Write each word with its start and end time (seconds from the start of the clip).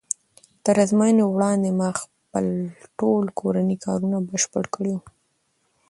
تر 0.63 0.75
ازموینې 0.85 1.23
وړاندې 1.27 1.69
ما 1.79 1.89
خپل 2.01 2.45
ټول 2.99 3.23
کورني 3.39 3.75
کارونه 3.85 4.17
بشپړ 4.29 4.63
کړي 4.75 4.93
وو. 4.95 5.05